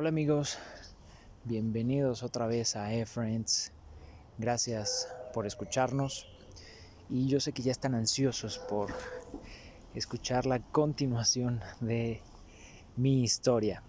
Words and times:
Hola 0.00 0.10
amigos, 0.10 0.60
bienvenidos 1.42 2.22
otra 2.22 2.46
vez 2.46 2.76
a 2.76 2.94
E-Friends. 2.94 3.72
Gracias 4.38 5.12
por 5.34 5.44
escucharnos 5.44 6.28
y 7.10 7.26
yo 7.26 7.40
sé 7.40 7.50
que 7.50 7.64
ya 7.64 7.72
están 7.72 7.96
ansiosos 7.96 8.60
por 8.60 8.94
escuchar 9.96 10.46
la 10.46 10.60
continuación 10.60 11.60
de 11.80 12.22
mi 12.94 13.24
historia. 13.24 13.82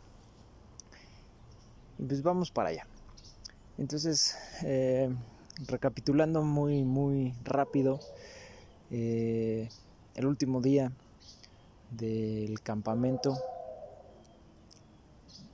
Y 2.00 2.06
pues 2.06 2.24
vamos 2.24 2.50
para 2.50 2.70
allá. 2.70 2.88
Entonces, 3.78 4.36
eh, 4.64 5.16
recapitulando 5.68 6.42
muy, 6.42 6.84
muy 6.86 7.36
rápido, 7.44 8.00
eh, 8.90 9.70
el 10.16 10.26
último 10.26 10.60
día 10.60 10.92
del 11.92 12.62
campamento 12.64 13.38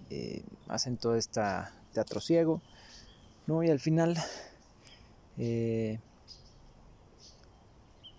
eh, 0.09 0.43
hacen 0.67 0.97
todo 0.97 1.15
este 1.15 1.41
teatro 1.93 2.19
ciego, 2.19 2.61
¿no? 3.47 3.63
Y 3.63 3.69
al 3.69 3.79
final, 3.79 4.15
eh, 5.37 5.99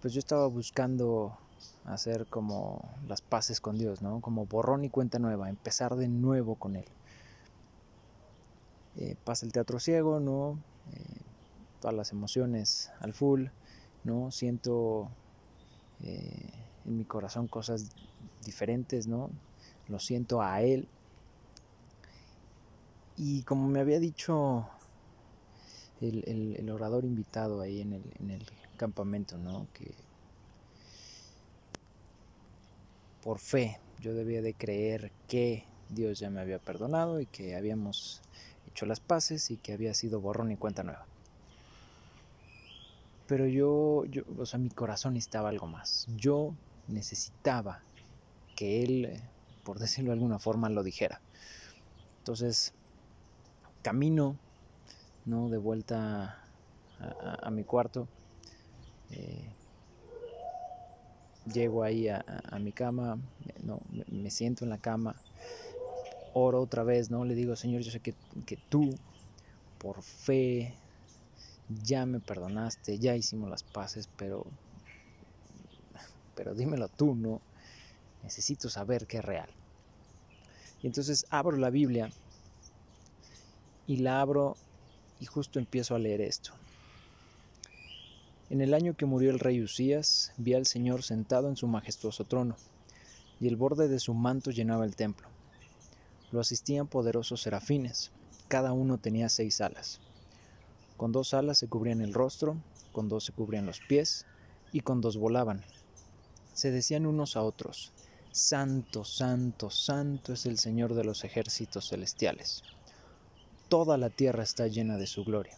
pues 0.01 0.13
yo 0.13 0.19
estaba 0.19 0.47
buscando 0.49 1.39
hacer 1.85 2.27
como 2.27 2.89
las 3.07 3.21
paces 3.21 3.61
con 3.61 3.79
Dios, 3.79 4.03
¿no? 4.03 4.21
Como 4.21 4.47
borrón 4.47 4.85
y 4.85 4.91
cuenta 4.91 5.19
nueva, 5.19 5.49
empezar 5.49 5.95
de 5.95 6.09
nuevo 6.09 6.57
con 6.57 6.75
Él. 6.75 6.87
Eh, 8.97 9.15
pasa 9.25 9.47
el 9.47 9.53
teatro 9.53 9.79
ciego, 9.79 10.21
¿no? 10.21 10.59
todas 11.81 11.95
las 11.95 12.13
emociones 12.13 12.91
al 13.01 13.13
full, 13.13 13.47
¿no? 14.05 14.31
Siento 14.31 15.11
en 16.01 16.97
mi 16.97 17.05
corazón 17.05 17.49
cosas 17.49 17.91
diferentes, 18.45 19.07
¿no? 19.07 19.31
Lo 19.89 19.99
siento 19.99 20.41
a 20.41 20.63
Él, 20.63 20.89
y 23.17 23.43
como 23.43 23.69
me 23.69 23.81
había 23.81 23.99
dicho 23.99 24.69
el, 26.01 26.71
orador 26.71 27.05
invitado 27.05 27.61
ahí 27.61 27.81
en 27.81 27.93
el, 27.93 28.47
campamento, 28.77 29.39
¿no? 29.39 29.67
Que 29.73 29.91
por 33.23 33.39
fe 33.39 33.81
yo 34.01 34.13
debía 34.13 34.43
de 34.43 34.53
creer 34.53 35.11
que 35.29 35.65
Dios 35.89 36.19
ya 36.19 36.29
me 36.29 36.43
había 36.43 36.59
perdonado 36.59 37.21
y 37.21 37.27
que 37.27 37.57
habíamos 37.57 38.21
hecho 38.69 38.85
las 38.85 39.01
paces 39.01 39.51
y 39.51 39.57
que 39.57 39.73
había 39.73 39.95
sido 39.95 40.21
borrón 40.21 40.53
y 40.53 40.57
cuenta 40.57 40.83
nueva. 40.83 41.07
Pero 43.27 43.47
yo, 43.47 44.05
yo, 44.05 44.25
o 44.39 44.45
sea, 44.45 44.59
mi 44.59 44.69
corazón 44.69 45.15
necesitaba 45.15 45.49
algo 45.49 45.67
más. 45.67 46.07
Yo 46.17 46.55
necesitaba 46.87 47.81
que 48.55 48.83
Él, 48.83 49.23
por 49.65 49.79
decirlo 49.79 50.11
de 50.11 50.15
alguna 50.19 50.39
forma, 50.39 50.69
lo 50.69 50.83
dijera. 50.83 51.23
Entonces, 52.19 52.75
camino, 53.87 54.37
¿no? 55.27 55.49
De 55.49 55.59
vuelta 55.59 56.43
a, 56.99 57.51
mi 57.53 57.63
cuarto. 57.63 58.09
Eh, 59.13 59.49
llego 61.53 61.85
ahí 61.85 62.09
a, 62.09 62.25
mi 62.59 62.73
cama, 62.73 63.17
no, 63.63 63.81
me, 64.11 64.33
siento 64.33 64.65
en 64.65 64.71
la 64.71 64.79
cama, 64.79 65.15
oro 66.35 66.61
otra 66.63 66.83
vez, 66.83 67.13
¿no? 67.13 67.25
Le 67.25 67.37
digo, 67.37 67.55
Señor, 67.55 67.83
yo 67.83 67.93
sé 67.93 68.01
que, 68.01 68.17
que 68.45 68.57
tú, 68.57 68.91
por 69.79 70.03
fe, 70.03 70.75
ya 71.85 72.07
me 72.07 72.19
perdonaste, 72.19 72.99
ya 72.99 73.15
hicimos 73.15 73.49
las 73.49 73.63
paces, 73.63 74.09
pero, 74.17 74.47
pero 76.35 76.57
dímelo 76.57 76.89
tú, 76.89 77.15
¿no? 77.15 77.41
Necesito 78.25 78.69
saber 78.69 79.07
que 79.07 79.19
es 79.19 79.25
real. 79.25 79.51
Y 80.83 80.89
entonces 80.89 81.25
abro 81.31 81.57
la 81.57 81.71
Biblia 81.71 82.11
y 83.87 83.99
la 83.99 84.21
abro 84.21 84.57
y 85.21 85.27
justo 85.27 85.59
empiezo 85.59 85.95
a 85.95 85.99
leer 85.99 86.21
esto. 86.21 86.53
En 88.51 88.61
el 88.61 88.75
año 88.75 88.97
que 88.97 89.07
murió 89.07 89.31
el 89.31 89.41
rey 89.41 89.61
Usías, 89.61 90.33
vi 90.37 90.55
al 90.55 90.67
Señor 90.67 91.03
sentado 91.03 91.49
en 91.49 91.57
su 91.57 91.67
majestuoso 91.67 92.25
trono, 92.25 92.57
y 93.41 93.49
el 93.49 93.57
borde 93.57 93.89
de 93.89 93.99
su 93.99 94.15
manto 94.15 94.51
llenaba 94.51 94.85
el 94.85 94.95
templo. 94.95 95.29
Lo 96.31 96.41
asistían 96.41 96.87
poderosos 96.87 97.43
serafines, 97.43 98.13
cada 98.49 98.73
uno 98.73 98.99
tenía 98.99 99.29
seis 99.29 99.61
alas. 99.61 100.01
Con 100.97 101.13
dos 101.13 101.35
alas 101.35 101.59
se 101.59 101.69
cubrían 101.69 102.01
el 102.01 102.15
rostro, 102.15 102.57
con 102.93 103.09
dos 103.09 103.25
se 103.25 103.33
cubrían 103.33 103.67
los 103.67 103.81
pies, 103.81 104.27
y 104.73 104.81
con 104.81 105.01
dos 105.01 105.17
volaban. 105.17 105.65
Se 106.55 106.71
decían 106.71 107.07
unos 107.07 107.37
a 107.37 107.43
otros, 107.43 107.93
Santo, 108.31 109.05
Santo, 109.05 109.71
Santo 109.71 110.33
es 110.33 110.47
el 110.47 110.59
Señor 110.59 110.95
de 110.95 111.05
los 111.05 111.25
ejércitos 111.25 111.89
celestiales 111.89 112.63
toda 113.69 113.97
la 113.99 114.11
tierra 114.11 114.43
está 114.43 114.67
llena 114.67 114.97
de 114.97 115.07
su 115.07 115.25
gloria. 115.25 115.57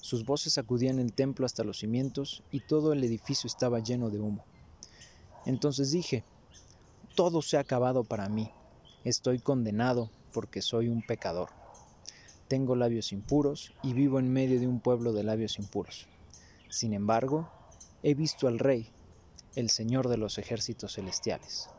Sus 0.00 0.24
voces 0.24 0.54
sacudían 0.54 0.98
el 0.98 1.12
templo 1.12 1.46
hasta 1.46 1.64
los 1.64 1.78
cimientos 1.78 2.42
y 2.50 2.60
todo 2.60 2.92
el 2.92 3.02
edificio 3.04 3.48
estaba 3.48 3.78
lleno 3.78 4.10
de 4.10 4.20
humo. 4.20 4.44
Entonces 5.46 5.90
dije, 5.90 6.24
todo 7.14 7.42
se 7.42 7.56
ha 7.56 7.60
acabado 7.60 8.04
para 8.04 8.28
mí, 8.28 8.50
estoy 9.04 9.38
condenado 9.38 10.10
porque 10.32 10.60
soy 10.60 10.88
un 10.88 11.00
pecador. 11.00 11.50
Tengo 12.48 12.76
labios 12.76 13.12
impuros 13.12 13.72
y 13.82 13.94
vivo 13.94 14.18
en 14.18 14.30
medio 14.30 14.60
de 14.60 14.66
un 14.66 14.80
pueblo 14.80 15.12
de 15.12 15.22
labios 15.22 15.58
impuros. 15.58 16.06
Sin 16.68 16.92
embargo, 16.92 17.48
he 18.02 18.14
visto 18.14 18.46
al 18.48 18.58
Rey, 18.58 18.90
el 19.54 19.70
Señor 19.70 20.08
de 20.08 20.18
los 20.18 20.36
ejércitos 20.36 20.94
celestiales. 20.94 21.70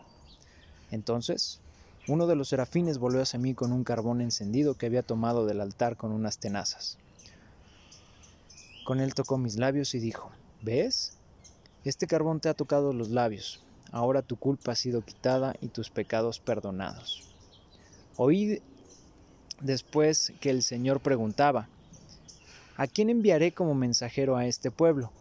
Entonces 0.89 1.61
uno 2.07 2.27
de 2.27 2.35
los 2.35 2.49
serafines 2.49 2.99
volvió 2.99 3.21
hacia 3.21 3.39
mí 3.39 3.53
con 3.55 3.71
un 3.71 3.83
carbón 3.83 4.21
encendido 4.21 4.75
que 4.75 4.85
había 4.85 5.01
tomado 5.01 5.45
del 5.45 5.61
altar 5.61 5.97
con 5.97 6.11
unas 6.11 6.37
tenazas. 6.37 6.97
Con 8.85 8.99
él 8.99 9.15
tocó 9.15 9.39
mis 9.39 9.57
labios 9.57 9.95
y 9.95 9.99
dijo, 9.99 10.31
¿ves? 10.61 11.17
Este 11.83 12.05
carbón 12.05 12.39
te 12.39 12.49
ha 12.49 12.53
tocado 12.53 12.93
los 12.93 13.09
labios, 13.09 13.63
ahora 13.91 14.21
tu 14.21 14.35
culpa 14.35 14.73
ha 14.73 14.75
sido 14.75 15.01
quitada 15.01 15.55
y 15.61 15.67
tus 15.69 15.89
pecados 15.89 16.39
perdonados. 16.39 17.23
Oí 18.17 18.61
después 19.61 20.33
que 20.39 20.51
el 20.51 20.61
Señor 20.61 20.99
preguntaba, 20.99 21.67
¿a 22.77 22.87
quién 22.87 23.09
enviaré 23.09 23.51
como 23.51 23.73
mensajero 23.73 24.37
a 24.37 24.45
este 24.45 24.69
pueblo? 24.69 25.11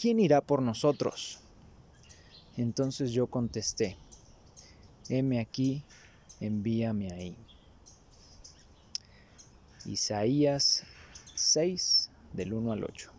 ¿Quién 0.00 0.20
irá 0.20 0.40
por 0.40 0.60
nosotros? 0.62 1.40
Entonces 2.56 3.12
yo 3.12 3.28
contesté, 3.28 3.96
heme 5.08 5.40
aquí, 5.40 5.84
envíame 6.42 7.12
ahí. 7.12 7.36
Isaías 9.84 10.84
6 11.34 12.10
del 12.32 12.52
1 12.52 12.72
al 12.72 12.84
8. 12.84 13.12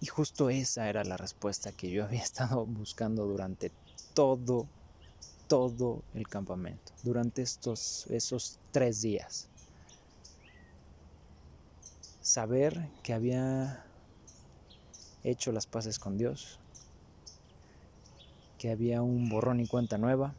Y 0.00 0.06
justo 0.06 0.50
esa 0.50 0.88
era 0.88 1.04
la 1.04 1.16
respuesta 1.16 1.72
que 1.72 1.90
yo 1.90 2.04
había 2.04 2.22
estado 2.22 2.64
buscando 2.66 3.26
durante 3.26 3.72
todo, 4.14 4.66
todo 5.48 6.02
el 6.14 6.28
campamento, 6.28 6.92
durante 7.02 7.42
estos, 7.42 8.06
esos 8.08 8.58
tres 8.72 9.02
días. 9.02 9.48
Saber 12.20 12.88
que 13.02 13.14
había 13.14 13.84
hecho 15.22 15.52
las 15.52 15.66
paces 15.66 15.98
con 15.98 16.18
Dios, 16.18 16.58
que 18.66 18.72
había 18.72 19.00
un 19.00 19.28
borrón 19.28 19.60
y 19.60 19.68
cuenta 19.68 19.96
nueva 19.96 20.34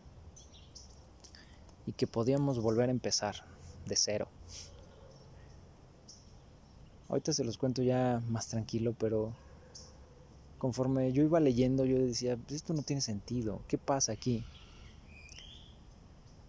y 1.85 1.93
que 1.93 2.07
podíamos 2.07 2.59
volver 2.59 2.89
a 2.89 2.91
empezar 2.91 3.45
de 3.85 3.95
cero. 3.95 4.27
Ahorita 7.07 7.31
se 7.31 7.45
los 7.45 7.57
cuento 7.57 7.83
ya 7.83 8.21
más 8.27 8.49
tranquilo, 8.49 8.93
pero 8.99 9.31
conforme 10.57 11.13
yo 11.13 11.23
iba 11.23 11.39
leyendo 11.39 11.85
yo 11.85 11.99
decía, 11.99 12.35
pues 12.35 12.51
esto 12.57 12.73
no 12.73 12.81
tiene 12.81 13.01
sentido, 13.01 13.61
¿qué 13.69 13.77
pasa 13.77 14.11
aquí? 14.11 14.43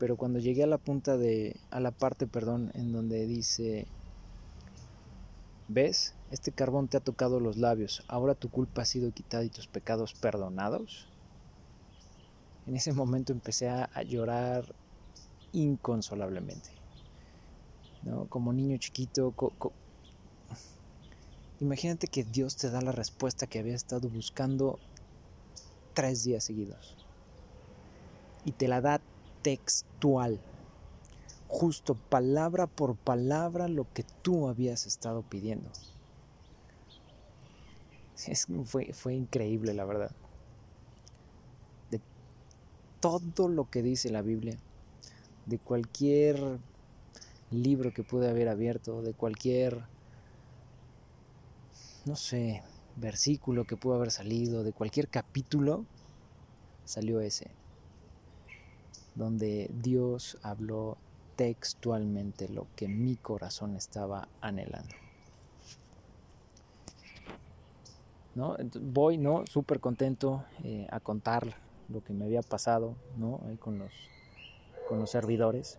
Pero 0.00 0.16
cuando 0.16 0.40
llegué 0.40 0.64
a 0.64 0.66
la 0.66 0.78
punta 0.78 1.16
de 1.16 1.60
a 1.70 1.78
la 1.78 1.92
parte, 1.92 2.26
perdón, 2.26 2.72
en 2.74 2.90
donde 2.90 3.24
dice 3.24 3.86
¿Ves? 5.68 6.14
Este 6.32 6.50
carbón 6.50 6.88
te 6.88 6.96
ha 6.96 7.00
tocado 7.00 7.38
los 7.38 7.56
labios. 7.56 8.02
Ahora 8.08 8.34
tu 8.34 8.50
culpa 8.50 8.82
ha 8.82 8.84
sido 8.84 9.12
quitada 9.12 9.44
y 9.44 9.48
tus 9.48 9.68
pecados 9.68 10.12
perdonados. 10.12 11.06
En 12.68 12.76
ese 12.76 12.92
momento 12.92 13.32
empecé 13.32 13.70
a, 13.70 14.02
llorar 14.02 14.74
inconsolablemente. 15.52 16.68
¿no? 18.02 18.26
Como 18.26 18.52
niño 18.52 18.76
chiquito. 18.76 19.32
Imagínate 21.60 22.08
que 22.08 22.24
Dios 22.24 22.56
te 22.56 22.68
da 22.68 22.82
la 22.82 22.92
respuesta 22.92 23.46
que 23.46 23.58
había 23.58 23.74
estado 23.74 24.10
buscando 24.10 24.78
tres 25.94 26.24
días 26.24 26.44
seguidos. 26.44 26.94
Y 28.44 28.52
te 28.52 28.68
la 28.68 28.82
da 28.82 29.00
textual. 29.40 30.38
Justo 31.48 31.94
palabra 31.94 32.66
por 32.66 32.96
palabra 32.96 33.68
lo 33.68 33.90
que 33.94 34.04
tú 34.20 34.46
habías 34.46 34.84
estado 34.84 35.22
pidiendo. 35.22 35.70
fue, 38.66 38.92
fue 38.92 39.14
increíble, 39.14 39.72
la 39.72 39.86
verdad 39.86 40.10
todo 43.00 43.48
lo 43.48 43.70
que 43.70 43.82
dice 43.82 44.10
la 44.10 44.22
Biblia, 44.22 44.56
de 45.46 45.58
cualquier 45.58 46.58
libro 47.50 47.92
que 47.92 48.02
pude 48.02 48.28
haber 48.28 48.48
abierto, 48.48 49.02
de 49.02 49.14
cualquier, 49.14 49.82
no 52.04 52.16
sé, 52.16 52.62
versículo 52.96 53.64
que 53.64 53.76
pudo 53.76 53.94
haber 53.94 54.10
salido, 54.10 54.64
de 54.64 54.72
cualquier 54.72 55.08
capítulo, 55.08 55.84
salió 56.84 57.20
ese, 57.20 57.50
donde 59.14 59.70
Dios 59.72 60.38
habló 60.42 60.96
textualmente 61.36 62.48
lo 62.48 62.66
que 62.74 62.88
mi 62.88 63.16
corazón 63.16 63.76
estaba 63.76 64.28
anhelando. 64.40 64.94
¿No? 68.34 68.56
voy, 68.80 69.18
¿no? 69.18 69.44
Súper 69.46 69.80
contento 69.80 70.44
eh, 70.62 70.86
a 70.90 71.00
contar 71.00 71.56
lo 71.88 72.02
que 72.02 72.12
me 72.12 72.24
había 72.24 72.42
pasado, 72.42 72.96
¿no? 73.16 73.40
Ahí 73.46 73.56
con 73.56 73.78
los, 73.78 73.92
con 74.88 74.98
los 74.98 75.10
servidores. 75.10 75.78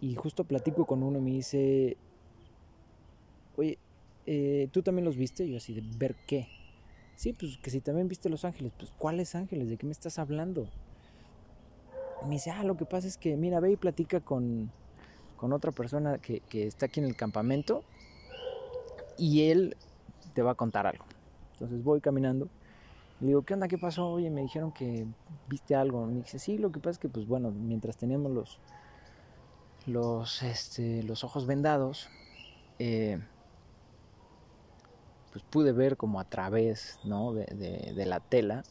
Y 0.00 0.14
justo 0.14 0.44
platico 0.44 0.84
con 0.84 1.02
uno 1.02 1.18
y 1.18 1.22
me 1.22 1.30
dice, 1.30 1.96
oye, 3.56 3.78
eh, 4.26 4.68
¿tú 4.72 4.82
también 4.82 5.04
los 5.04 5.16
viste? 5.16 5.48
yo 5.48 5.56
así, 5.56 5.74
de 5.74 5.82
ver 5.96 6.16
qué. 6.26 6.48
Sí, 7.16 7.32
pues 7.32 7.58
que 7.58 7.70
si 7.70 7.80
también 7.80 8.08
viste 8.08 8.28
Los 8.28 8.44
Ángeles, 8.44 8.72
pues 8.76 8.90
¿cuáles 8.98 9.34
ángeles? 9.34 9.68
¿De 9.68 9.76
qué 9.76 9.86
me 9.86 9.92
estás 9.92 10.18
hablando? 10.18 10.66
me 12.24 12.34
dice, 12.34 12.50
ah, 12.50 12.62
lo 12.62 12.76
que 12.76 12.84
pasa 12.84 13.08
es 13.08 13.16
que, 13.16 13.36
mira, 13.36 13.58
ve 13.58 13.72
y 13.72 13.76
platica 13.76 14.20
con, 14.20 14.70
con 15.36 15.52
otra 15.52 15.72
persona 15.72 16.18
que, 16.18 16.40
que 16.40 16.66
está 16.66 16.86
aquí 16.86 17.00
en 17.00 17.06
el 17.06 17.16
campamento 17.16 17.82
y 19.18 19.50
él 19.50 19.76
te 20.32 20.42
va 20.42 20.52
a 20.52 20.54
contar 20.54 20.86
algo. 20.86 21.04
Entonces 21.54 21.82
voy 21.82 22.00
caminando 22.00 22.48
le 23.22 23.28
digo, 23.28 23.42
¿qué 23.42 23.54
onda? 23.54 23.68
¿Qué 23.68 23.78
pasó? 23.78 24.08
Oye, 24.08 24.30
me 24.30 24.40
dijeron 24.40 24.72
que 24.72 25.06
viste 25.48 25.76
algo. 25.76 26.04
Me 26.06 26.14
dice, 26.16 26.40
sí, 26.40 26.58
lo 26.58 26.72
que 26.72 26.80
pasa 26.80 26.90
es 26.90 26.98
que, 26.98 27.08
pues 27.08 27.28
bueno, 27.28 27.52
mientras 27.52 27.96
teníamos 27.96 28.32
los, 28.32 28.58
los, 29.86 30.42
este, 30.42 31.04
los 31.04 31.22
ojos 31.22 31.46
vendados, 31.46 32.08
eh, 32.80 33.20
pues 35.30 35.44
pude 35.44 35.70
ver 35.70 35.96
como 35.96 36.18
a 36.18 36.24
través 36.24 36.98
¿no? 37.04 37.32
de, 37.32 37.44
de, 37.94 38.06
la 38.06 38.18
tela 38.18 38.64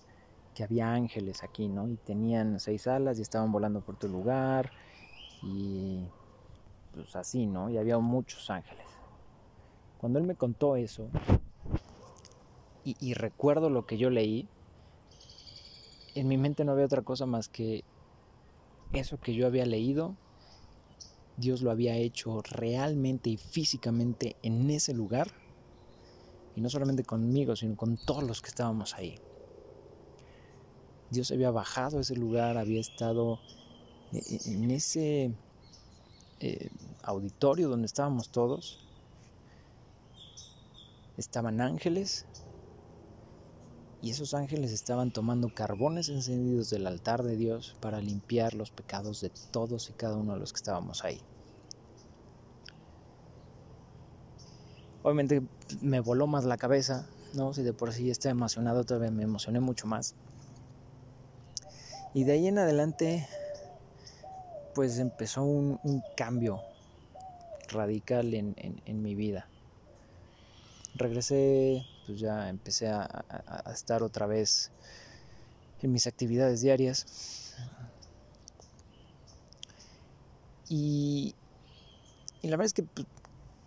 que 0.53 0.65
había 0.65 0.91
ángeles 0.91 1.43
aquí, 1.43 1.69
¿no? 1.69 1.87
Y 1.87 1.95
tenían 1.95 2.59
seis 2.59 2.87
alas 2.87 3.19
y 3.19 3.21
estaban 3.21 3.53
volando 3.53 3.79
por 3.79 3.95
tu 3.95 4.09
lugar 4.09 4.69
y 5.43 6.03
pues 6.93 7.15
así, 7.15 7.45
¿no? 7.45 7.69
Y 7.69 7.77
había 7.77 7.97
muchos 7.99 8.49
ángeles. 8.49 8.85
Cuando 9.97 10.19
él 10.19 10.25
me 10.27 10.35
contó 10.35 10.75
eso 10.75 11.07
y, 12.83 13.13
recuerdo 13.13 13.69
lo 13.69 13.85
que 13.85 13.97
yo 13.97 14.09
leí, 14.09 14.47
en 16.15 16.27
mi 16.27 16.37
mente 16.37 16.65
no 16.65 16.71
había 16.71 16.85
otra 16.85 17.03
cosa 17.03 17.25
más 17.25 17.47
que 17.47 17.83
eso 18.91 19.19
que 19.19 19.33
yo 19.33 19.47
había 19.47 19.65
leído 19.65 20.15
Dios 21.37 21.61
lo 21.61 21.71
había 21.71 21.95
hecho 21.95 22.41
realmente 22.43 23.29
y 23.29 23.37
físicamente 23.37 24.35
en 24.43 24.69
ese 24.69 24.93
lugar. 24.93 25.31
Y 26.55 26.61
no 26.61 26.69
solamente 26.69 27.03
conmigo, 27.03 27.55
sino 27.55 27.75
con 27.75 27.97
todos 27.97 28.23
los 28.23 28.41
que 28.41 28.49
estábamos 28.49 28.93
ahí. 28.93 29.17
Dios 31.09 31.31
había 31.31 31.51
bajado 31.51 31.97
a 31.97 32.01
ese 32.01 32.15
lugar, 32.15 32.57
había 32.57 32.79
estado 32.79 33.39
e, 34.13 34.17
e, 34.17 34.53
en 34.53 34.71
ese 34.71 35.33
eh, 36.39 36.69
auditorio 37.03 37.69
donde 37.69 37.87
estábamos 37.87 38.29
todos. 38.29 38.79
Estaban 41.17 41.59
ángeles 41.59 42.25
y 44.01 44.09
esos 44.09 44.33
ángeles 44.33 44.71
estaban 44.71 45.11
tomando 45.11 45.53
carbones 45.53 46.09
encendidos 46.09 46.71
del 46.71 46.87
altar 46.87 47.21
de 47.21 47.35
Dios 47.35 47.75
para 47.79 48.01
limpiar 48.01 48.55
los 48.55 48.71
pecados 48.71 49.21
de 49.21 49.31
todos 49.51 49.89
y 49.89 49.93
cada 49.93 50.17
uno 50.17 50.33
de 50.33 50.39
los 50.39 50.51
que 50.51 50.57
estábamos 50.57 51.03
ahí. 51.03 51.21
Obviamente 55.03 55.43
me 55.81 55.99
voló 55.99 56.25
más 56.25 56.45
la 56.45 56.57
cabeza, 56.57 57.07
¿no? 57.33 57.53
Si 57.53 57.61
de 57.61 57.73
por 57.73 57.93
sí 57.93 58.09
estaba 58.09 58.31
emocionado, 58.31 58.83
todavía 58.85 59.11
me 59.11 59.23
emocioné 59.23 59.59
mucho 59.59 59.85
más. 59.85 60.15
Y 62.13 62.23
de 62.23 62.33
ahí 62.33 62.47
en 62.47 62.57
adelante, 62.57 63.27
pues 64.73 64.97
empezó 64.97 65.43
un, 65.43 65.79
cambio 66.17 66.61
radical 67.69 68.33
en, 68.33 68.55
en 68.57 69.01
mi 69.01 69.15
vida. 69.15 69.47
Regresé 70.95 71.85
pues 72.05 72.19
ya 72.19 72.49
empecé 72.49 72.87
a, 72.87 73.23
estar 73.73 74.03
otra 74.03 74.25
vez 74.25 74.71
en 75.81 75.91
mis 75.91 76.07
actividades 76.07 76.61
diarias. 76.61 77.55
Y, 80.69 81.35
la 82.43 82.51
verdad 82.51 82.65
es 82.65 82.73
que, 82.73 82.83
pues, 82.83 83.05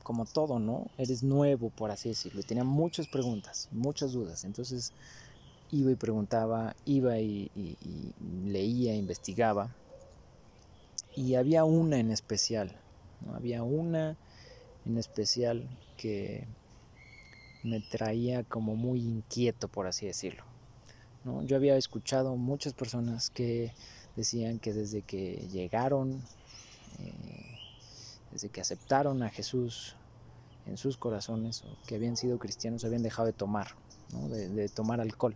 como 0.02 0.26
todo, 0.26 0.58
¿no? 0.58 0.86
Eres 0.98 1.22
nuevo, 1.22 1.70
por 1.70 1.90
así 1.90 2.10
decirlo. 2.10 2.40
Y 2.40 2.44
tenía 2.44 2.64
muchas 2.64 3.08
preguntas, 3.08 3.69
muchas 3.72 4.12
dudas. 4.12 4.44
Entonces 4.44 4.92
iba 5.70 5.90
y 5.90 5.96
preguntaba, 5.96 6.76
iba 6.84 7.19
y, 7.19 7.50
leía, 8.46 8.94
investigaba. 8.94 9.75
Y 11.16 11.34
había 11.34 11.64
una 11.64 11.98
en 11.98 12.10
especial. 12.10 12.76
Había 13.34 13.62
una 13.62 14.16
en 14.84 14.98
especial 14.98 15.69
que 15.96 16.46
me 17.64 17.81
traía 17.81 18.44
como 18.44 18.76
muy 18.76 19.00
inquieto, 19.00 19.69
por 19.69 19.87
así 19.87 20.06
decirlo. 20.06 20.44
Yo 21.46 21.56
había 21.56 21.76
escuchado 21.76 22.37
muchas 22.37 22.75
personas 22.75 23.31
que 23.31 23.72
decían 24.14 24.58
que 24.58 24.75
desde 24.75 25.00
que 25.00 25.49
llegaron, 25.50 26.22
eh, 27.00 27.58
desde 28.31 28.50
que 28.50 28.61
aceptaron 28.61 29.22
a 29.22 29.31
Jesús 29.31 29.96
en 30.66 30.76
sus 30.76 30.99
corazones 30.99 31.64
que 31.87 31.94
habían 31.94 32.19
sido 32.19 32.38
cristianos, 32.38 32.84
habían 32.84 33.02
dejado 33.02 33.26
de 33.26 33.32
tomar, 33.32 33.69
de, 34.28 34.50
de 34.50 34.69
tomar 34.69 35.00
alcohol. 35.00 35.34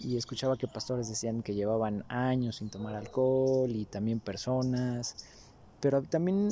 Y 0.00 0.18
escuchaba 0.18 0.58
que 0.58 0.68
pastores 0.68 1.08
decían 1.08 1.42
que 1.42 1.54
llevaban 1.54 2.04
años 2.08 2.56
sin 2.56 2.68
tomar 2.68 2.94
alcohol 2.94 3.70
y 3.70 3.86
también 3.86 4.20
personas, 4.20 5.16
pero 5.80 6.02
también 6.02 6.50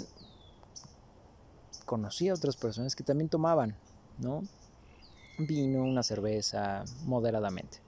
conocí 1.84 2.30
a 2.30 2.34
otras 2.34 2.56
personas 2.56 2.96
que 2.96 3.04
también 3.04 3.28
tomaban, 3.28 3.76
¿no? 4.18 4.42
Vino, 5.38 5.82
una 5.82 6.02
cerveza, 6.02 6.84
moderadamente. 7.04 7.78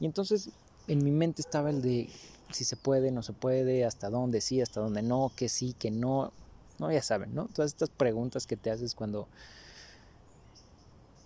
Y 0.00 0.06
entonces 0.06 0.50
en 0.86 1.04
mi 1.04 1.10
mente 1.10 1.42
estaba 1.42 1.70
el 1.70 1.82
de 1.82 2.08
si 2.50 2.64
se 2.64 2.76
puede, 2.76 3.10
no 3.10 3.22
se 3.22 3.32
puede, 3.32 3.84
hasta 3.84 4.10
dónde 4.10 4.40
sí, 4.40 4.60
hasta 4.60 4.80
dónde 4.80 5.02
no, 5.02 5.30
que 5.36 5.48
sí, 5.48 5.74
que 5.78 5.90
no. 5.90 6.32
No, 6.78 6.90
ya 6.92 7.02
saben, 7.02 7.34
¿no? 7.34 7.46
Todas 7.46 7.72
estas 7.72 7.90
preguntas 7.90 8.46
que 8.46 8.56
te 8.56 8.70
haces 8.70 8.94
cuando, 8.94 9.28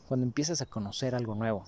cuando 0.09 0.25
empiezas 0.27 0.63
a 0.63 0.67
conocer 0.67 1.15
algo 1.15 1.35
nuevo. 1.35 1.65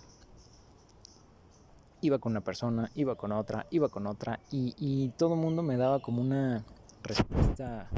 Iba 2.00 2.18
con 2.18 2.32
una 2.32 2.40
persona, 2.40 2.90
iba 2.94 3.14
con 3.14 3.32
otra, 3.32 3.66
iba 3.70 3.88
con 3.88 4.06
otra, 4.06 4.40
y, 4.50 4.74
y 4.78 5.10
todo 5.10 5.34
el 5.34 5.40
mundo 5.40 5.62
me 5.62 5.76
daba 5.76 6.00
como 6.00 6.20
una 6.20 6.64
respuesta 7.02 7.88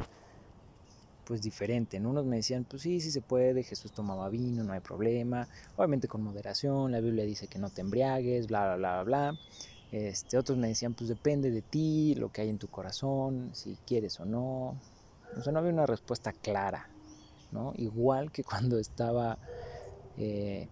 pues 1.27 1.41
diferente. 1.41 1.99
Unos 1.99 2.25
me 2.25 2.37
decían, 2.37 2.63
pues 2.63 2.83
sí, 2.83 3.01
sí 3.01 3.11
se 3.11 3.19
puede, 3.19 3.61
Jesús 3.63 3.91
tomaba 3.91 4.29
vino, 4.29 4.63
no 4.63 4.71
hay 4.71 4.79
problema, 4.79 5.45
obviamente 5.75 6.07
con 6.07 6.23
moderación, 6.23 6.93
la 6.93 7.01
Biblia 7.01 7.25
dice 7.25 7.47
que 7.47 7.59
no 7.59 7.69
te 7.69 7.81
embriagues, 7.81 8.47
bla, 8.47 8.75
bla, 8.75 8.77
bla, 8.77 9.03
bla. 9.03 9.39
Este, 9.91 10.37
otros 10.37 10.57
me 10.57 10.69
decían, 10.69 10.93
pues 10.93 11.09
depende 11.09 11.51
de 11.51 11.61
ti, 11.61 12.15
lo 12.15 12.31
que 12.31 12.41
hay 12.41 12.49
en 12.49 12.57
tu 12.57 12.69
corazón, 12.69 13.49
si 13.53 13.77
quieres 13.85 14.17
o 14.21 14.25
no. 14.25 14.79
O 15.37 15.41
sea, 15.43 15.51
no 15.51 15.59
había 15.59 15.73
una 15.73 15.85
respuesta 15.85 16.31
clara, 16.31 16.89
¿no? 17.51 17.73
Igual 17.75 18.31
que 18.31 18.43
cuando 18.45 18.79
estaba, 18.79 19.37
eh, 20.17 20.69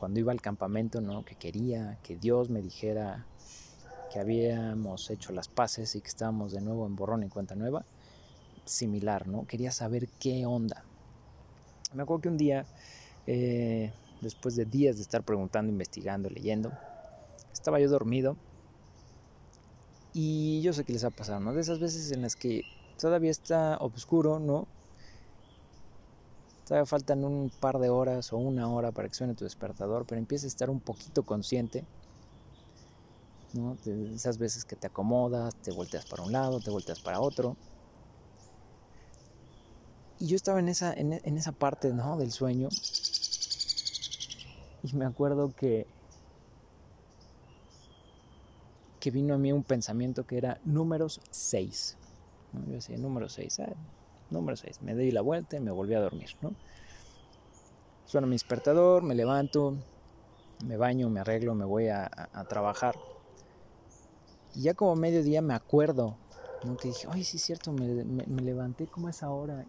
cuando 0.00 0.18
iba 0.18 0.32
al 0.32 0.40
campamento, 0.40 1.02
¿no? 1.02 1.26
Que 1.26 1.34
quería 1.34 1.98
que 2.02 2.16
Dios 2.16 2.48
me 2.48 2.62
dijera 2.62 3.26
que 4.10 4.18
habíamos 4.18 5.10
hecho 5.10 5.32
las 5.32 5.48
paces 5.48 5.94
y 5.94 6.00
que 6.00 6.08
estábamos 6.08 6.52
de 6.52 6.62
nuevo 6.62 6.86
en 6.86 6.96
borrón 6.96 7.22
y 7.22 7.28
cuenta 7.28 7.54
nueva 7.54 7.84
similar, 8.64 9.26
¿no? 9.26 9.46
Quería 9.46 9.72
saber 9.72 10.08
qué 10.20 10.46
onda. 10.46 10.84
Me 11.94 12.02
acuerdo 12.02 12.22
que 12.22 12.28
un 12.28 12.38
día, 12.38 12.64
eh, 13.26 13.92
después 14.20 14.56
de 14.56 14.64
días 14.64 14.96
de 14.96 15.02
estar 15.02 15.22
preguntando, 15.22 15.70
investigando, 15.70 16.30
leyendo, 16.30 16.72
estaba 17.52 17.80
yo 17.80 17.88
dormido 17.88 18.36
y 20.14 20.60
yo 20.62 20.72
sé 20.72 20.84
que 20.84 20.92
les 20.92 21.04
ha 21.04 21.10
pasado, 21.10 21.40
¿no? 21.40 21.52
De 21.52 21.60
esas 21.60 21.80
veces 21.80 22.12
en 22.12 22.22
las 22.22 22.36
que 22.36 22.62
todavía 22.98 23.30
está 23.30 23.78
oscuro, 23.78 24.38
¿no? 24.38 24.66
Todavía 26.66 26.86
faltan 26.86 27.24
un 27.24 27.50
par 27.50 27.78
de 27.78 27.90
horas 27.90 28.32
o 28.32 28.38
una 28.38 28.68
hora 28.70 28.92
para 28.92 29.08
que 29.08 29.14
suene 29.14 29.34
tu 29.34 29.44
despertador, 29.44 30.06
pero 30.06 30.18
empiezas 30.18 30.44
a 30.44 30.48
estar 30.48 30.70
un 30.70 30.80
poquito 30.80 31.24
consciente, 31.24 31.84
¿no? 33.52 33.76
De 33.84 34.14
esas 34.14 34.38
veces 34.38 34.64
que 34.64 34.76
te 34.76 34.86
acomodas, 34.86 35.54
te 35.56 35.72
volteas 35.72 36.06
para 36.06 36.22
un 36.22 36.32
lado, 36.32 36.60
te 36.60 36.70
volteas 36.70 37.00
para 37.00 37.20
otro 37.20 37.56
y 40.22 40.26
yo 40.26 40.36
estaba 40.36 40.60
en 40.60 40.68
esa, 40.68 40.94
en, 40.94 41.36
esa 41.36 41.50
parte 41.50 41.92
¿no? 41.92 42.16
del 42.16 42.30
sueño. 42.30 42.68
Y 44.84 44.94
me 44.94 45.04
acuerdo 45.04 45.52
que 45.52 45.84
que 49.00 49.10
vino 49.10 49.34
a 49.34 49.38
mí 49.38 49.50
un 49.50 49.64
pensamiento 49.64 50.24
que 50.24 50.38
era 50.38 50.60
números 50.64 51.20
6. 51.32 51.96
Yo 52.68 52.74
decía, 52.74 52.96
número 52.98 53.28
6, 53.28 53.60
ah, 53.60 53.72
número 54.30 54.56
6. 54.56 54.82
Me 54.82 54.94
di 54.94 55.10
la 55.10 55.22
vuelta 55.22 55.56
y 55.56 55.60
me 55.60 55.72
volví 55.72 55.94
a 55.94 56.00
dormir. 56.00 56.36
¿no? 56.40 56.54
Suena 58.04 58.28
mi 58.28 58.34
despertador, 58.36 59.02
me 59.02 59.16
levanto, 59.16 59.76
me 60.64 60.76
baño, 60.76 61.10
me 61.10 61.18
arreglo, 61.18 61.56
me 61.56 61.64
voy 61.64 61.88
a, 61.88 62.08
trabajar. 62.48 62.94
Y 64.54 64.62
ya 64.62 64.74
como 64.74 64.94
mediodía 64.94 65.42
me 65.42 65.54
acuerdo, 65.54 66.16
¿no? 66.64 66.76
que 66.76 66.88
dije, 66.88 67.06
ay, 67.10 67.24
sí 67.24 67.36
es 67.36 67.44
cierto, 67.44 67.72
me, 67.72 67.86
levanté 68.42 68.86
como 68.86 69.08
a 69.08 69.10
esa 69.10 69.30
hora 69.30 69.64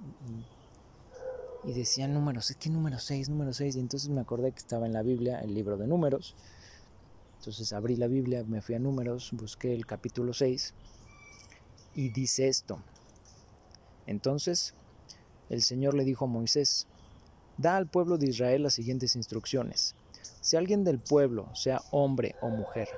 y, 1.65 1.73
decía 1.73 2.07
números, 2.07 2.53
¿qué 2.59 2.69
número 2.69 2.99
6? 2.99 3.29
Número 3.29 3.53
6. 3.53 3.77
Y 3.77 3.79
entonces 3.79 4.09
me 4.09 4.19
acordé 4.19 4.51
que 4.51 4.59
estaba 4.59 4.85
en 4.85 4.93
la 4.93 5.01
Biblia, 5.01 5.39
el 5.39 5.53
libro 5.53 5.77
de 5.77 5.87
números. 5.87 6.35
Entonces 7.39 7.71
abrí 7.71 7.95
la 7.95 8.07
Biblia, 8.07 8.43
me 8.43 8.61
fui 8.61 8.75
a 8.75 8.79
números, 8.79 9.31
busqué 9.31 9.73
el 9.73 9.85
capítulo 9.85 10.33
6 10.33 10.73
y 11.95 12.09
dice 12.09 12.47
esto. 12.47 12.79
Entonces 14.07 14.73
el 15.49 15.61
Señor 15.61 15.93
le 15.93 16.03
dijo 16.03 16.25
a 16.25 16.27
Moisés, 16.27 16.87
da 17.57 17.77
al 17.77 17.87
pueblo 17.87 18.17
de 18.17 18.27
Israel 18.27 18.63
las 18.63 18.73
siguientes 18.73 19.15
instrucciones. 19.15 19.95
Si 20.41 20.57
alguien 20.57 20.83
del 20.83 20.99
pueblo, 20.99 21.49
sea 21.53 21.81
hombre 21.91 22.35
o 22.41 22.49
mujer, 22.49 22.89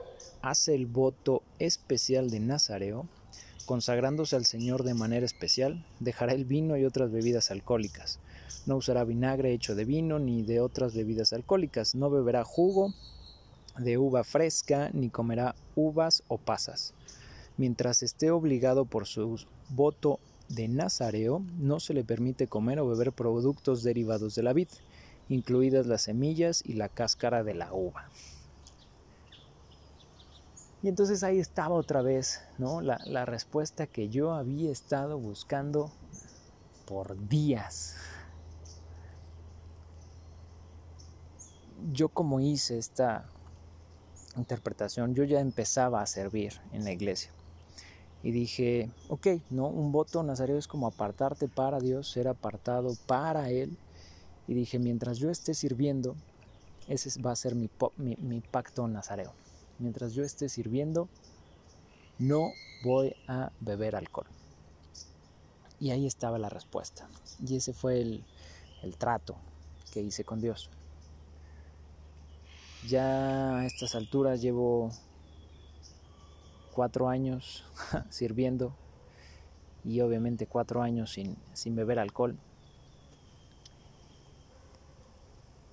hace 0.42 0.76
el 0.76 0.86
voto 0.86 1.44
especial 1.60 2.30
de 2.30 2.40
Nazareo, 2.40 3.08
consagrándose 3.66 4.36
al 4.36 4.46
Señor 4.46 4.84
de 4.84 4.94
manera 4.94 5.26
especial, 5.26 5.86
dejará 6.00 6.34
el 6.34 6.46
vino 6.46 6.78
y 6.78 6.86
otras 6.86 7.12
bebidas 7.12 7.52
alcohólicas. 7.52 8.20
No 8.66 8.78
usará 8.78 9.04
vinagre 9.04 9.54
hecho 9.54 9.76
de 9.76 9.86
vino 9.86 10.20
ni 10.20 10.44
de 10.44 10.60
otras 10.60 10.96
bebidas 10.96 11.34
alcohólicas. 11.34 11.96
No 11.96 12.10
beberá 12.10 12.44
jugo 12.44 12.94
de 13.78 13.98
uva 13.98 14.24
fresca 14.24 14.90
ni 14.94 15.10
comerá 15.10 15.56
uvas 15.76 16.24
o 16.28 16.38
pasas. 16.38 16.94
Mientras 17.58 18.04
esté 18.04 18.32
obligado 18.32 18.86
por 18.86 19.06
su 19.06 19.40
voto 19.70 20.20
de 20.50 20.68
Nazareo, 20.68 21.44
no 21.58 21.80
se 21.80 21.94
le 21.94 22.04
permite 22.04 22.48
comer 22.48 22.80
o 22.80 22.88
beber 22.88 23.12
productos 23.12 23.84
derivados 23.84 24.36
de 24.36 24.44
la 24.44 24.54
vid 24.54 24.68
incluidas 25.30 25.88
las 25.88 26.04
semillas 26.04 26.64
y 26.66 26.74
la 26.74 26.90
cáscara 26.90 27.44
de 27.44 27.54
la 27.54 27.74
uva. 27.74 28.10
Y 30.86 30.88
entonces 30.88 31.24
ahí 31.24 31.40
estaba 31.40 31.74
otra 31.74 32.04
vez, 32.04 32.44
¿no? 32.60 32.80
La, 32.80 33.26
respuesta 33.26 33.88
que 33.88 34.08
yo 34.10 34.36
había 34.36 34.72
estado 34.72 35.18
buscando 35.18 35.92
por 36.86 37.28
días. 37.28 37.96
Yo 41.92 42.10
como 42.10 42.40
hice 42.40 42.78
esta 42.78 43.26
interpretación, 44.38 45.16
yo 45.16 45.24
ya 45.24 45.40
empezaba 45.40 46.04
a 46.04 46.06
servir 46.06 46.54
en 46.72 46.84
la 46.84 46.92
iglesia. 46.92 47.32
Y 48.22 48.30
dije, 48.30 48.92
ok, 49.10 49.26
no, 49.50 49.66
un 49.66 49.92
voto 49.92 50.22
nazareo 50.22 50.60
es 50.60 50.68
como 50.68 50.86
apartarte 50.86 51.48
para 51.48 51.80
Dios, 51.80 52.12
ser 52.12 52.28
apartado 52.28 52.94
para 53.08 53.50
Él 53.50 53.76
y 54.48 54.54
dije, 54.54 54.78
mientras 54.78 55.18
yo 55.18 55.32
esté 55.32 55.56
sirviendo, 55.56 56.16
ese 56.88 57.20
va 57.24 57.32
a 57.32 57.36
ser 57.36 57.56
mi, 57.56 57.72
mi, 57.98 58.42
pacto 58.42 58.88
nazareo. 58.88 59.34
Mientras 59.80 60.14
yo 60.14 60.24
esté 60.24 60.50
sirviendo, 60.50 61.10
no 62.18 62.52
voy 62.84 63.16
a 63.28 63.52
beber 63.60 63.96
alcohol. 63.96 64.28
Y 65.80 65.92
ahí 65.92 66.06
estaba 66.06 66.38
la 66.40 66.50
respuesta. 66.50 67.10
Y 67.46 67.58
ese 67.58 67.74
fue 67.74 68.00
el, 68.02 68.24
el 68.84 68.98
trato 68.98 69.36
que 69.92 70.02
hice 70.02 70.24
con 70.24 70.40
Dios. 70.40 70.70
Ya 72.88 73.58
a 73.60 73.66
estas 73.66 73.96
alturas 73.96 74.42
llevo 74.42 74.92
cuatro 76.74 77.10
años 77.10 77.64
sirviendo 78.10 78.76
y 79.84 80.02
obviamente 80.02 80.48
cuatro 80.48 80.82
años 80.82 81.12
sin, 81.12 81.38
sin 81.54 81.76
beber 81.76 82.00
alcohol. 82.00 82.38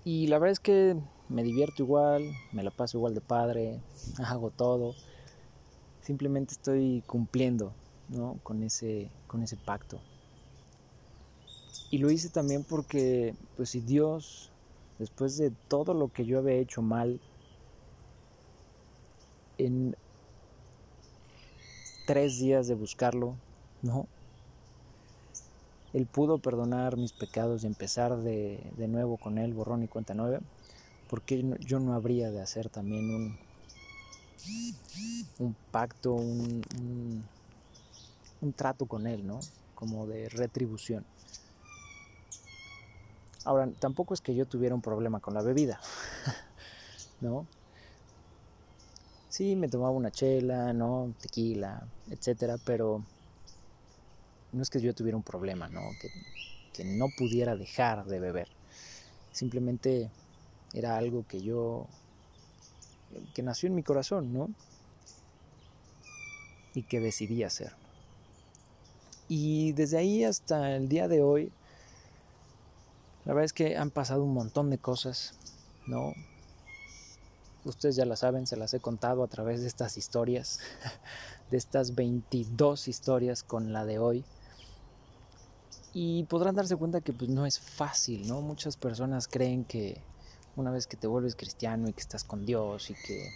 Y 0.04 0.26
la 0.26 0.38
verdad 0.38 0.52
es 0.52 0.60
que 0.60 0.96
me 1.32 1.42
divierto 1.42 1.82
igual, 1.82 2.30
me 2.52 2.62
la 2.62 2.70
paso 2.70 2.98
igual 2.98 3.14
de 3.14 3.20
padre, 3.20 3.80
hago 4.24 4.50
todo. 4.50 4.94
Simplemente 6.02 6.52
estoy 6.52 7.02
cumpliendo 7.06 7.72
¿no? 8.08 8.38
con, 8.42 8.62
ese, 8.62 9.08
con 9.26 9.42
ese 9.42 9.56
pacto. 9.56 10.00
Y 11.90 11.98
lo 11.98 12.10
hice 12.10 12.28
también 12.28 12.64
porque, 12.64 13.34
pues 13.56 13.70
si 13.70 13.80
Dios, 13.80 14.50
después 14.98 15.36
de 15.36 15.50
todo 15.68 15.94
lo 15.94 16.08
que 16.08 16.24
yo 16.24 16.38
había 16.38 16.54
hecho 16.54 16.82
mal, 16.82 17.20
en 19.58 19.94
tres 22.06 22.38
días 22.38 22.66
de 22.66 22.74
buscarlo, 22.74 23.34
¿no? 23.82 24.06
Él 25.92 26.06
pudo 26.06 26.38
perdonar 26.38 26.96
mis 26.96 27.12
pecados 27.12 27.64
y 27.64 27.66
empezar 27.66 28.16
de, 28.16 28.60
nuevo 28.88 29.18
con 29.18 29.38
Él, 29.38 29.52
borrón 29.52 29.82
y 29.82 29.88
cuenta 29.88 30.14
nueva, 30.14 30.40
porque 31.12 31.44
yo 31.60 31.78
no 31.78 31.92
habría 31.92 32.30
de 32.30 32.40
hacer 32.40 32.70
también 32.70 33.10
un, 33.10 33.36
un 35.40 35.54
pacto, 35.70 36.14
un, 36.14 36.62
un, 38.40 38.52
trato 38.54 38.86
con 38.86 39.06
Él, 39.06 39.26
¿no? 39.26 39.38
Como 39.74 40.06
de 40.06 40.30
retribución. 40.30 41.04
Ahora, 43.44 43.68
tampoco 43.78 44.14
es 44.14 44.22
que 44.22 44.34
yo 44.34 44.46
tuviera 44.46 44.74
un 44.74 44.80
problema 44.80 45.20
con 45.20 45.34
la 45.34 45.42
bebida, 45.42 45.78
¿no? 47.20 47.46
Sí, 49.28 49.54
me 49.54 49.68
tomaba 49.68 49.90
una 49.90 50.10
chela, 50.10 50.72
¿no? 50.72 51.12
Tequila, 51.20 51.86
etcétera, 52.08 52.56
pero 52.64 53.04
no 54.52 54.62
es 54.62 54.70
que 54.70 54.80
yo 54.80 54.94
tuviera 54.94 55.18
un 55.18 55.22
problema, 55.22 55.68
¿no? 55.68 55.90
Que, 56.72 56.84
no 56.84 57.10
pudiera 57.10 57.54
dejar 57.54 58.06
de 58.06 58.18
beber. 58.18 58.48
Simplemente 59.30 60.10
era 60.74 60.96
algo 60.96 61.26
que 61.26 61.42
yo, 61.42 61.86
que 63.34 63.42
nació 63.42 63.68
en 63.68 63.74
mi 63.74 63.82
corazón, 63.82 64.32
¿no? 64.32 64.50
Y 66.74 66.82
que 66.82 67.00
decidí 67.00 67.42
hacer. 67.42 67.72
Y 69.28 69.72
desde 69.72 69.98
ahí 69.98 70.24
hasta 70.24 70.76
el 70.76 70.88
día 70.88 71.08
de 71.08 71.22
hoy, 71.22 71.52
la 73.24 73.34
verdad 73.34 73.44
es 73.44 73.52
que 73.52 73.76
han 73.76 73.90
pasado 73.90 74.24
un 74.24 74.34
montón 74.34 74.70
de 74.70 74.78
cosas, 74.78 75.34
¿no? 75.86 76.14
Ustedes 77.64 77.94
ya 77.94 78.04
la 78.04 78.16
saben, 78.16 78.46
se 78.46 78.56
las 78.56 78.74
he 78.74 78.80
contado 78.80 79.22
a 79.22 79.28
través 79.28 79.60
de 79.60 79.68
estas 79.68 79.96
historias, 79.96 80.60
de 81.50 81.56
estas 81.56 81.94
22 81.94 82.88
historias 82.88 83.42
con 83.42 83.72
la 83.72 83.84
de 83.84 83.98
hoy 83.98 84.24
y 85.94 86.24
podrán 86.24 86.54
darse 86.54 86.76
cuenta 86.76 87.00
que 87.00 87.12
pues 87.12 87.30
no 87.30 87.46
es 87.46 87.58
fácil, 87.58 88.26
¿no? 88.26 88.40
Muchas 88.40 88.76
personas 88.76 89.28
creen 89.28 89.64
que 89.64 90.00
una 90.56 90.70
vez 90.70 90.86
que 90.86 90.96
te 90.96 91.06
vuelves 91.06 91.36
cristiano 91.36 91.88
y 91.88 91.92
que 91.92 92.00
estás 92.00 92.24
con 92.24 92.44
Dios 92.44 92.90
y 92.90 92.94
que, 92.94 93.30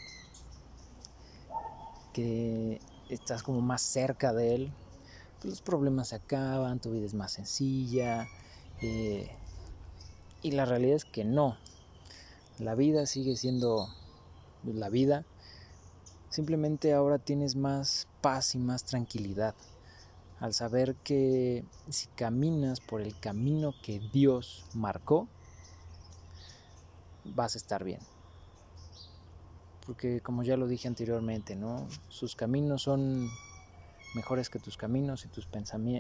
que 2.12 2.80
estás 3.08 3.42
como 3.42 3.61
más 3.61 3.82
cerca 3.82 4.32
de 4.32 4.54
Él, 4.54 4.73
pues 5.40 5.50
los 5.50 5.62
problemas 5.62 6.08
se 6.08 6.16
acaban, 6.16 6.80
tu 6.80 6.90
vida 6.90 7.06
es 7.06 7.14
más 7.14 7.32
sencilla. 7.32 8.26
Eh, 8.82 9.30
y 10.42 10.50
la 10.52 10.64
realidad 10.64 10.96
es 10.96 11.04
que 11.04 11.25
no. 11.25 11.56
La 12.58 12.75
vida 12.75 13.06
sigue 13.06 13.37
siendo 13.37 13.88
la 14.64 14.88
vida. 14.88 15.25
Simplemente 16.28 16.92
ahora 16.92 17.18
tienes 17.18 17.56
más 17.56 18.08
paz 18.20 18.54
y 18.54 18.58
más 18.58 18.85
tranquilidad 18.85 19.54
al 20.40 20.52
saber 20.52 20.96
que 20.96 21.64
si 21.88 22.08
caminas 22.08 22.80
por 22.80 23.00
el 23.00 23.18
camino 23.18 23.75
que 23.82 24.00
Dios 24.12 24.66
marcó, 24.75 25.28
vas 27.35 27.54
a 27.54 27.59
estar 27.59 27.85
bien. 27.85 28.00
Porque 29.87 30.21
como 30.21 30.42
ya 30.42 30.56
lo 30.56 30.66
dije 30.66 30.88
anteriormente, 30.88 31.54
¿no? 31.56 31.87
Sus 32.09 32.35
caminos 32.35 32.83
son 32.83 33.30
mejores 34.14 34.50
que 34.50 34.59
tus 34.59 34.76
caminos 34.76 35.25
y, 35.25 35.28
tus 35.28 35.49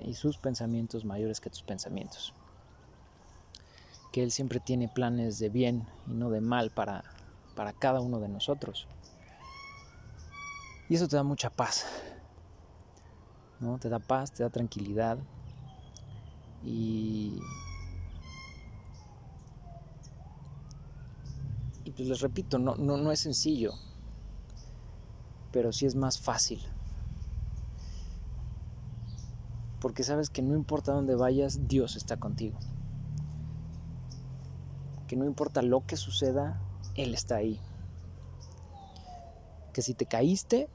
y 0.04 0.14
sus 0.14 0.38
pensamientos 0.38 1.04
mayores 1.04 1.40
que 1.40 1.50
tus 1.50 1.62
pensamientos. 1.62 2.34
Que 4.12 4.22
Él 4.22 4.32
siempre 4.32 4.58
tiene 4.58 4.88
planes 4.88 5.38
de 5.38 5.50
bien 5.50 5.86
y 6.06 6.14
no 6.14 6.30
de 6.30 6.40
mal 6.40 6.70
para, 6.70 7.04
para 7.54 7.72
cada 7.72 8.00
uno 8.00 8.18
de 8.18 8.28
nosotros. 8.28 8.88
Y 10.88 10.94
eso 10.94 11.08
te 11.08 11.16
da 11.16 11.22
mucha 11.22 11.50
paz, 11.50 11.86
¿no? 13.60 13.78
Te 13.78 13.88
da 13.88 13.98
paz, 13.98 14.32
te 14.32 14.42
da 14.42 14.50
tranquilidad 14.50 15.18
y, 16.64 17.40
pues 21.96 22.08
les 22.08 22.20
repito, 22.20 22.58
no, 22.58 22.76
no, 22.76 22.96
no 22.96 23.10
es 23.10 23.20
sencillo, 23.20 23.72
pero 25.52 25.72
sí 25.72 25.86
es 25.86 25.94
más 25.94 26.20
fácil. 26.20 26.60
Porque 29.80 30.02
sabes 30.02 30.30
que 30.30 30.42
no 30.42 30.54
importa 30.54 30.92
dónde 30.92 31.14
vayas, 31.14 31.68
Dios 31.68 31.96
está 31.96 32.16
contigo. 32.16 32.58
Que 35.06 35.16
no 35.16 35.24
importa 35.24 35.62
lo 35.62 35.86
que 35.86 35.96
suceda, 35.96 36.60
Él 36.94 37.14
está 37.14 37.36
ahí. 37.36 37.60
Que 39.72 39.82
si 39.82 39.94
te 39.94 40.06
caíste, 40.06 40.68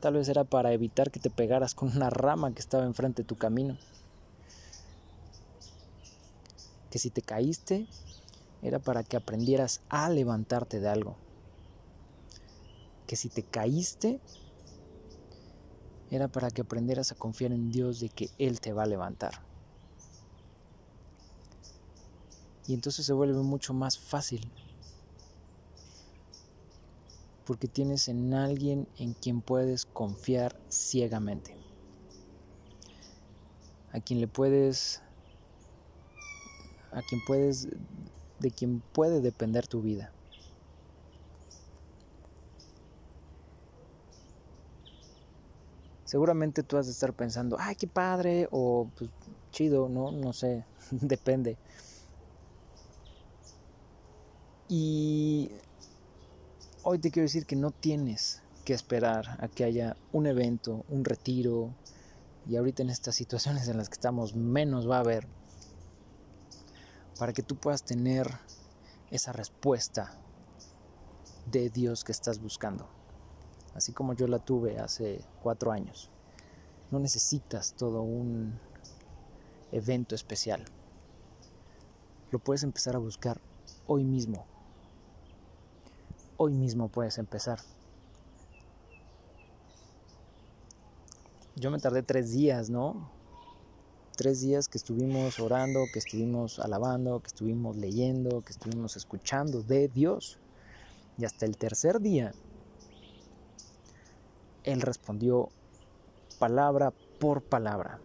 Tal 0.00 0.14
vez 0.14 0.28
era 0.28 0.44
para 0.44 0.72
evitar 0.72 1.10
que 1.10 1.20
te 1.20 1.30
pegaras 1.30 1.74
con 1.74 1.96
una 1.96 2.10
rama 2.10 2.52
que 2.52 2.60
estaba 2.60 2.84
enfrente 2.84 3.22
de 3.22 3.26
tu 3.26 3.36
camino. 3.36 3.76
Que 6.90 6.98
si 6.98 7.10
te 7.10 7.22
caíste, 7.22 7.86
era 8.66 8.80
para 8.80 9.04
que 9.04 9.16
aprendieras 9.16 9.80
a 9.88 10.08
levantarte 10.08 10.80
de 10.80 10.88
algo. 10.88 11.16
Que 13.06 13.14
si 13.14 13.28
te 13.28 13.44
caíste, 13.44 14.20
era 16.10 16.26
para 16.26 16.50
que 16.50 16.62
aprendieras 16.62 17.12
a 17.12 17.14
confiar 17.14 17.52
en 17.52 17.70
Dios 17.70 18.00
de 18.00 18.08
que 18.08 18.28
Él 18.38 18.60
te 18.60 18.72
va 18.72 18.82
a 18.82 18.86
levantar. 18.86 19.40
Y 22.66 22.74
entonces 22.74 23.06
se 23.06 23.12
vuelve 23.12 23.40
mucho 23.42 23.72
más 23.72 23.98
fácil. 23.98 24.50
Porque 27.44 27.68
tienes 27.68 28.08
en 28.08 28.34
alguien 28.34 28.88
en 28.98 29.14
quien 29.14 29.42
puedes 29.42 29.86
confiar 29.86 30.60
ciegamente. 30.68 31.56
A 33.92 34.00
quien 34.00 34.20
le 34.20 34.26
puedes 34.26 35.00
a 36.90 37.02
quien 37.02 37.20
puedes 37.26 37.68
de 38.38 38.50
quien 38.50 38.80
puede 38.92 39.20
depender 39.20 39.66
tu 39.66 39.82
vida. 39.82 40.12
Seguramente 46.04 46.62
tú 46.62 46.76
has 46.76 46.86
de 46.86 46.92
estar 46.92 47.12
pensando, 47.12 47.56
ay, 47.58 47.74
qué 47.74 47.88
padre, 47.88 48.48
o 48.52 48.88
pues, 48.96 49.10
chido, 49.50 49.88
no, 49.88 50.12
no 50.12 50.32
sé, 50.32 50.64
depende. 50.90 51.56
Y 54.68 55.50
hoy 56.84 56.98
te 57.00 57.10
quiero 57.10 57.24
decir 57.24 57.44
que 57.44 57.56
no 57.56 57.72
tienes 57.72 58.42
que 58.64 58.72
esperar 58.72 59.36
a 59.40 59.48
que 59.48 59.64
haya 59.64 59.96
un 60.12 60.26
evento, 60.26 60.84
un 60.88 61.04
retiro, 61.04 61.72
y 62.48 62.56
ahorita 62.56 62.82
en 62.82 62.90
estas 62.90 63.16
situaciones 63.16 63.68
en 63.68 63.76
las 63.76 63.88
que 63.88 63.94
estamos 63.94 64.36
menos 64.36 64.88
va 64.88 64.98
a 64.98 65.00
haber, 65.00 65.26
para 67.18 67.32
que 67.32 67.42
tú 67.42 67.56
puedas 67.56 67.82
tener 67.82 68.28
esa 69.10 69.32
respuesta 69.32 70.12
de 71.50 71.70
Dios 71.70 72.04
que 72.04 72.12
estás 72.12 72.40
buscando 72.40 72.96
así 73.76 73.92
como 73.92 74.14
yo 74.14 74.26
la 74.26 74.38
tuve 74.38 74.78
hace 74.78 75.20
cuatro 75.42 75.70
años. 75.70 76.10
No 76.90 76.98
necesitas 76.98 77.74
todo 77.74 78.00
un 78.00 78.58
evento 79.70 80.14
especial. 80.14 80.64
Lo 82.30 82.38
puedes 82.38 82.62
empezar 82.62 82.96
a 82.96 82.98
buscar 82.98 83.38
hoy 83.86 84.02
mismo. 84.02 84.46
Hoy 86.38 86.54
mismo 86.54 86.88
puedes 86.88 87.18
empezar. 87.18 87.60
Yo 91.54 91.70
me 91.70 91.78
tardé 91.78 92.02
tres 92.02 92.32
días, 92.32 92.70
¿no? 92.70 93.10
Tres 94.16 94.40
días 94.40 94.68
que 94.68 94.78
estuvimos 94.78 95.38
orando, 95.38 95.84
que 95.92 95.98
estuvimos 95.98 96.58
alabando, 96.58 97.20
que 97.20 97.28
estuvimos 97.28 97.76
leyendo, 97.76 98.42
que 98.42 98.52
estuvimos 98.52 98.96
escuchando 98.96 99.62
de 99.62 99.88
Dios. 99.88 100.38
Y 101.18 101.24
hasta 101.24 101.46
el 101.46 101.56
tercer 101.56 102.00
día 102.00 102.32
él 104.66 104.80
respondió 104.82 105.48
palabra 106.40 106.92
por 107.20 107.42
palabra. 107.42 108.00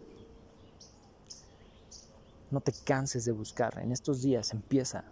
No 2.50 2.60
te 2.60 2.72
canses 2.72 3.24
de 3.24 3.32
buscar. 3.32 3.80
En 3.80 3.90
estos 3.90 4.22
días 4.22 4.52
empieza, 4.52 5.04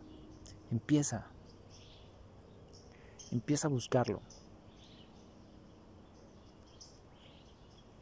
empieza, 0.70 1.26
empieza 3.32 3.66
a 3.66 3.70
buscarlo. 3.70 4.20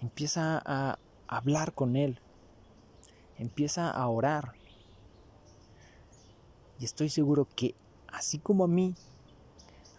Empieza 0.03 0.63
a 0.65 0.99
hablar 1.27 1.73
con 1.73 1.97
Él. 1.97 2.21
Empieza 3.39 3.91
a 3.91 4.09
orar. 4.09 4.53
Y 6.79 6.85
estoy 6.85 7.09
seguro 7.09 7.47
que 7.57 7.75
así 8.09 8.39
como 8.39 8.65
a 8.65 8.69
mí, 8.69 8.95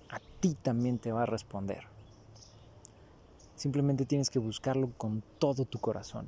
a 0.09 0.19
ti 0.39 0.55
también 0.55 0.99
te 0.99 1.11
va 1.11 1.23
a 1.23 1.25
responder. 1.25 1.83
Simplemente 3.55 4.05
tienes 4.05 4.29
que 4.29 4.39
buscarlo 4.39 4.91
con 4.97 5.23
todo 5.39 5.65
tu 5.65 5.79
corazón. 5.79 6.27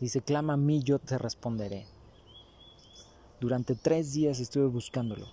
Dice, 0.00 0.20
clama 0.20 0.54
a 0.54 0.56
mí, 0.56 0.82
yo 0.82 0.98
te 0.98 1.16
responderé. 1.16 1.86
Durante 3.40 3.74
tres 3.74 4.12
días 4.12 4.40
estuve 4.40 4.66
buscándolo. 4.66 5.26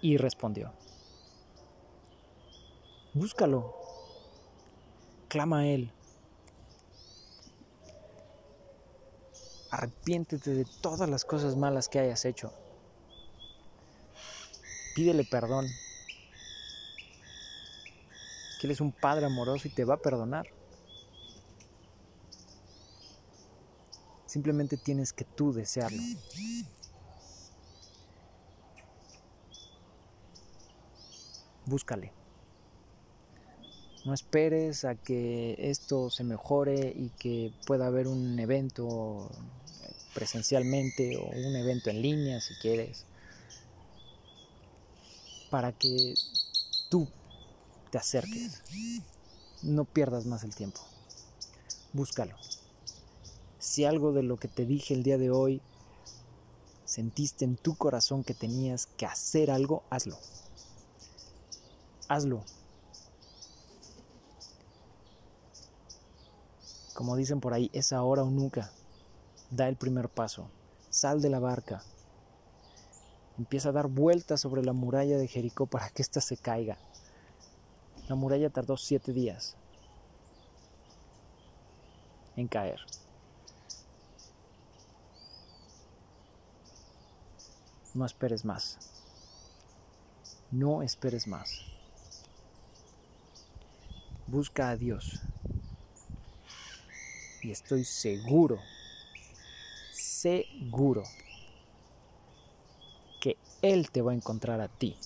Y 0.00 0.16
respondió. 0.16 0.72
Búscalo. 3.12 3.79
Clama 5.30 5.60
a 5.60 5.66
Él. 5.66 5.92
Arrepiéntete 9.70 10.50
de 10.50 10.66
todas 10.82 11.08
las 11.08 11.24
cosas 11.24 11.54
malas 11.54 11.88
que 11.88 12.00
hayas 12.00 12.24
hecho. 12.24 12.52
Pídele 14.96 15.24
perdón. 15.24 15.68
Que 18.60 18.66
Él 18.66 18.72
es 18.72 18.80
un 18.80 18.90
Padre 18.90 19.26
amoroso 19.26 19.68
y 19.68 19.70
te 19.70 19.84
va 19.84 19.94
a 19.94 20.02
perdonar. 20.02 20.48
Simplemente 24.26 24.76
tienes 24.76 25.12
que 25.12 25.24
tú 25.24 25.52
desearlo. 25.52 26.02
Búscale. 31.66 32.19
No 34.04 34.14
esperes 34.14 34.84
a 34.84 34.94
que 34.94 35.56
esto 35.58 36.10
se 36.10 36.24
mejore 36.24 36.94
y 36.96 37.10
que 37.18 37.52
pueda 37.66 37.86
haber 37.86 38.08
un 38.08 38.38
evento 38.38 39.30
presencialmente 40.14 41.16
o 41.16 41.24
un 41.24 41.56
evento 41.56 41.90
en 41.90 42.02
línea 42.02 42.40
si 42.40 42.54
quieres 42.54 43.04
para 45.50 45.72
que 45.72 46.14
tú 46.88 47.08
te 47.90 47.98
acerques. 47.98 48.62
No 49.62 49.84
pierdas 49.84 50.24
más 50.24 50.44
el 50.44 50.54
tiempo. 50.54 50.80
Búscalo. 51.92 52.36
Si 53.58 53.84
algo 53.84 54.12
de 54.12 54.22
lo 54.22 54.38
que 54.38 54.48
te 54.48 54.64
dije 54.64 54.94
el 54.94 55.02
día 55.02 55.18
de 55.18 55.30
hoy 55.30 55.60
sentiste 56.86 57.44
en 57.44 57.56
tu 57.56 57.76
corazón 57.76 58.24
que 58.24 58.32
tenías 58.32 58.86
que 58.86 59.06
hacer 59.06 59.50
algo, 59.50 59.82
hazlo. 59.90 60.18
Hazlo. 62.08 62.44
Como 67.00 67.16
dicen 67.16 67.40
por 67.40 67.54
ahí, 67.54 67.70
es 67.72 67.94
ahora 67.94 68.24
o 68.24 68.28
nunca. 68.28 68.72
Da 69.50 69.68
el 69.68 69.76
primer 69.76 70.10
paso. 70.10 70.50
Sal 70.90 71.22
de 71.22 71.30
la 71.30 71.38
barca 71.38 71.82
empieza 73.38 73.70
a 73.70 73.72
dar 73.72 73.86
vueltas 73.86 74.42
sobre 74.42 74.62
la 74.62 74.74
muralla 74.74 75.16
de 75.16 75.26
Jericó 75.26 75.64
para 75.64 75.88
que 75.88 76.02
ésta 76.02 76.20
se 76.20 76.36
caiga. 76.36 76.76
La 78.06 78.16
muralla 78.16 78.50
tardó 78.50 78.76
siete 78.76 79.14
días 79.14 79.56
en 82.36 82.48
caer. 82.48 82.80
No 87.94 88.04
esperes 88.04 88.44
más. 88.44 88.76
No 90.50 90.82
esperes 90.82 91.26
más. 91.26 91.62
Busca 94.26 94.68
a 94.68 94.76
Dios. 94.76 95.22
Y 97.42 97.50
estoy 97.50 97.84
seguro, 97.84 98.58
seguro 99.92 101.04
él 103.62 103.90
te 103.90 104.00
va 104.00 104.12
a 104.12 104.14
encontrar 104.14 104.60
a 104.60 104.68
ti. 104.68 104.96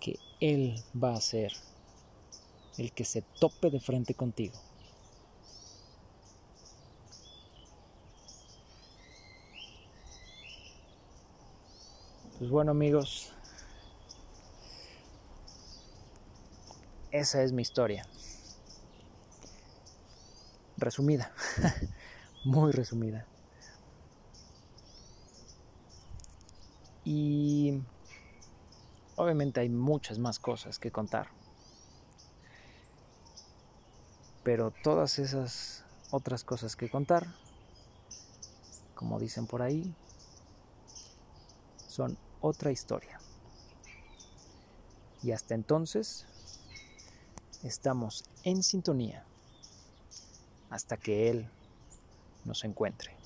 Que 0.00 0.18
Él 0.40 0.82
va 1.02 1.14
a 1.14 1.20
ser 1.20 1.52
el 2.76 2.92
que 2.92 3.04
se 3.04 3.22
tope 3.22 3.70
de 3.70 3.80
frente 3.80 4.14
contigo. 4.14 4.58
Pues 12.38 12.50
bueno 12.50 12.72
amigos, 12.72 13.32
esa 17.12 17.42
es 17.42 17.52
mi 17.52 17.62
historia. 17.62 18.06
Resumida, 20.78 21.32
muy 22.44 22.72
resumida. 22.72 23.26
Y 27.04 27.82
obviamente 29.16 29.60
hay 29.60 29.68
muchas 29.68 30.18
más 30.18 30.38
cosas 30.38 30.78
que 30.78 30.90
contar. 30.90 31.28
Pero 34.42 34.72
todas 34.82 35.18
esas 35.18 35.84
otras 36.10 36.42
cosas 36.44 36.74
que 36.74 36.90
contar, 36.90 37.26
como 38.94 39.20
dicen 39.20 39.46
por 39.46 39.62
ahí, 39.62 39.94
son 41.86 42.18
otra 42.40 42.72
historia. 42.72 43.20
Y 45.22 45.30
hasta 45.30 45.54
entonces, 45.54 46.26
estamos 47.62 48.24
en 48.44 48.62
sintonía 48.62 49.24
hasta 50.70 50.96
que 50.96 51.30
Él 51.30 51.48
nos 52.44 52.64
encuentre. 52.64 53.21